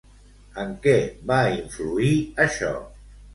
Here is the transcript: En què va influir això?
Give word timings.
En 0.61 0.71
què 0.85 0.93
va 1.33 1.37
influir 1.57 2.09
això? 2.47 2.73